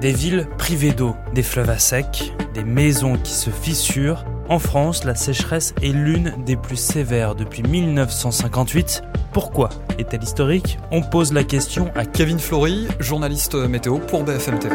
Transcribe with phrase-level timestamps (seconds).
[0.00, 4.24] Des villes privées d'eau, des fleuves à sec, des maisons qui se fissurent.
[4.48, 9.02] En France, la sécheresse est l'une des plus sévères depuis 1958.
[9.34, 9.68] Pourquoi
[9.98, 10.78] est-elle historique?
[10.90, 14.74] On pose la question à Kevin Flory, journaliste météo pour BFM TV.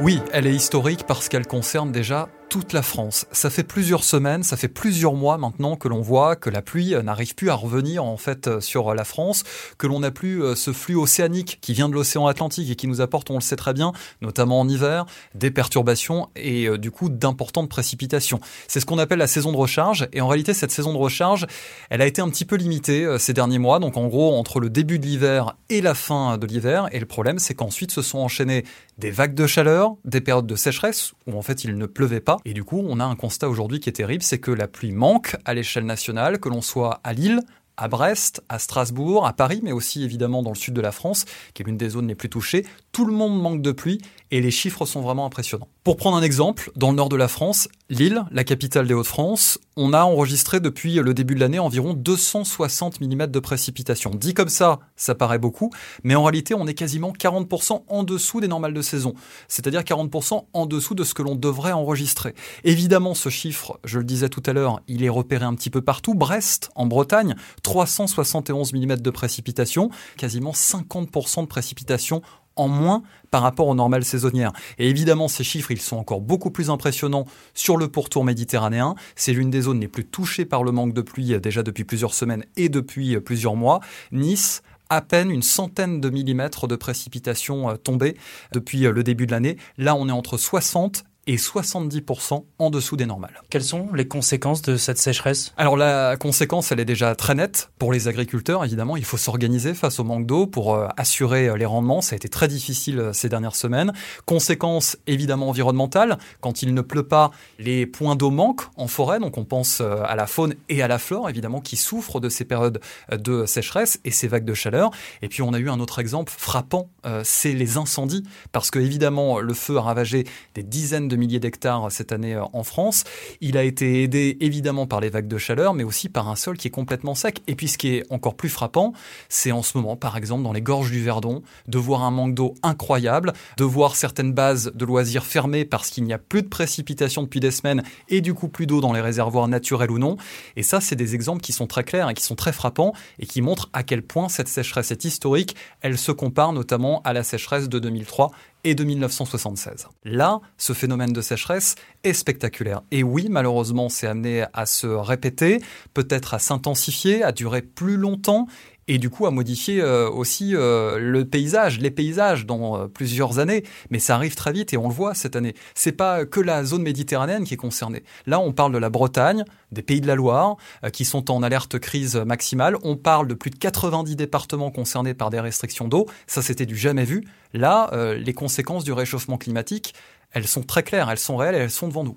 [0.00, 3.26] Oui, elle est historique parce qu'elle concerne déjà toute la France.
[3.30, 6.96] Ça fait plusieurs semaines, ça fait plusieurs mois maintenant que l'on voit que la pluie
[6.96, 9.44] euh, n'arrive plus à revenir en fait euh, sur la France,
[9.78, 12.88] que l'on n'a plus euh, ce flux océanique qui vient de l'océan Atlantique et qui
[12.88, 17.08] nous apporte, on le sait très bien, notamment en hiver, des perturbations et du coup
[17.08, 18.40] d'importantes précipitations.
[18.66, 21.46] C'est ce qu'on appelle la saison de recharge et en réalité cette saison de recharge,
[21.88, 24.70] elle a été un petit peu limitée ces derniers mois, donc en gros entre le
[24.70, 28.18] début de l'hiver et la fin de l'hiver et le problème c'est qu'ensuite se sont
[28.18, 28.64] enchaînées
[28.98, 32.39] des vagues de chaleur, des périodes de sécheresse où en fait il ne pleuvait pas
[32.44, 34.92] et du coup, on a un constat aujourd'hui qui est terrible, c'est que la pluie
[34.92, 37.40] manque à l'échelle nationale, que l'on soit à Lille,
[37.76, 41.24] à Brest, à Strasbourg, à Paris, mais aussi évidemment dans le sud de la France,
[41.54, 42.66] qui est l'une des zones les plus touchées.
[42.92, 45.68] Tout le monde manque de pluie et les chiffres sont vraiment impressionnants.
[45.82, 49.58] Pour prendre un exemple, dans le nord de la France, Lille, la capitale des Hauts-de-France,
[49.76, 54.12] on a enregistré depuis le début de l'année environ 260 mm de précipitations.
[54.14, 55.72] Dit comme ça, ça paraît beaucoup,
[56.04, 59.14] mais en réalité, on est quasiment 40% en dessous des normales de saison,
[59.48, 62.36] c'est-à-dire 40% en dessous de ce que l'on devrait enregistrer.
[62.62, 65.82] Évidemment, ce chiffre, je le disais tout à l'heure, il est repéré un petit peu
[65.82, 66.14] partout.
[66.14, 72.22] Brest, en Bretagne, 371 mm de précipitations, quasiment 50% de précipitations
[72.68, 74.52] moins par rapport aux normales saisonnières.
[74.78, 78.94] Et évidemment, ces chiffres, ils sont encore beaucoup plus impressionnants sur le pourtour méditerranéen.
[79.16, 81.84] C'est l'une des zones les plus touchées par le manque de pluie euh, déjà depuis
[81.84, 83.80] plusieurs semaines et depuis euh, plusieurs mois.
[84.12, 88.16] Nice, à peine une centaine de millimètres de précipitations euh, tombées
[88.52, 89.56] depuis le début de l'année.
[89.78, 93.42] Là, on est entre 60 et 70% en dessous des normales.
[93.50, 95.52] Quelles sont les conséquences de cette sécheresse?
[95.56, 98.64] Alors la conséquence, elle est déjà très nette pour les agriculteurs.
[98.64, 102.00] Évidemment, il faut s'organiser face au manque d'eau pour euh, assurer euh, les rendements.
[102.00, 103.92] Ça a été très difficile euh, ces dernières semaines.
[104.24, 106.18] Conséquence évidemment environnementale.
[106.40, 109.20] Quand il ne pleut pas, les points d'eau manquent en forêt.
[109.20, 112.44] Donc on pense à la faune et à la flore, évidemment, qui souffrent de ces
[112.44, 112.80] périodes
[113.12, 114.90] de sécheresse et ces vagues de chaleur.
[115.22, 116.88] Et puis on a eu un autre exemple frappant,
[117.24, 118.24] c'est les incendies.
[118.52, 122.44] Parce que évidemment, le feu a ravagé des dizaines de milliers d'hectares cette année euh,
[122.54, 123.04] en France.
[123.42, 126.56] Il a été aidé évidemment par les vagues de chaleur, mais aussi par un sol
[126.56, 127.42] qui est complètement sec.
[127.46, 128.94] Et puis ce qui est encore plus frappant,
[129.28, 132.34] c'est en ce moment, par exemple, dans les gorges du Verdon, de voir un manque
[132.34, 136.48] d'eau incroyable, de voir certaines bases de loisirs fermées parce qu'il n'y a plus de
[136.48, 140.16] précipitations depuis des semaines et du coup plus d'eau dans les réservoirs naturels ou non.
[140.56, 143.26] Et ça, c'est des exemples qui sont très clairs et qui sont très frappants et
[143.26, 145.56] qui montrent à quel point cette sécheresse est historique.
[145.80, 148.30] Elle se compare notamment à la sécheresse de 2003
[148.64, 149.88] et de 1976.
[150.04, 152.82] Là, ce phénomène de sécheresse est spectaculaire.
[152.90, 155.60] Et oui, malheureusement, c'est amené à se répéter,
[155.94, 158.46] peut-être à s'intensifier, à durer plus longtemps
[158.90, 163.38] et du coup à modifier euh, aussi euh, le paysage, les paysages dans euh, plusieurs
[163.38, 163.62] années.
[163.90, 165.54] Mais ça arrive très vite et on le voit cette année.
[165.76, 168.02] C'est pas que la zone méditerranéenne qui est concernée.
[168.26, 170.56] Là, on parle de la Bretagne, des Pays de la Loire,
[170.92, 172.76] qui sont en alerte crise maximale.
[172.82, 176.06] On parle de plus de 90 départements concernés par des restrictions d'eau.
[176.26, 177.24] Ça, c'était du jamais vu.
[177.54, 179.94] Là, les conséquences du réchauffement climatique,
[180.32, 182.16] elles sont très claires, elles sont réelles et elles sont devant nous.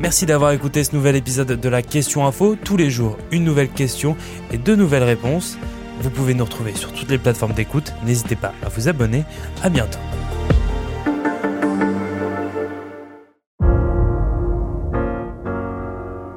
[0.00, 2.54] Merci d'avoir écouté ce nouvel épisode de la Question Info.
[2.54, 4.16] Tous les jours, une nouvelle question
[4.52, 5.58] et deux nouvelles réponses.
[6.00, 7.92] Vous pouvez nous retrouver sur toutes les plateformes d'écoute.
[8.06, 9.24] N'hésitez pas à vous abonner.
[9.60, 9.98] À bientôt.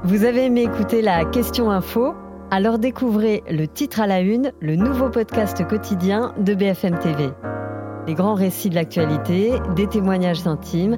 [0.03, 2.15] Vous avez aimé écouter la Question Info?
[2.49, 7.29] Alors découvrez le titre à la une, le nouveau podcast quotidien de BFM TV.
[8.07, 10.97] Les grands récits de l'actualité, des témoignages intimes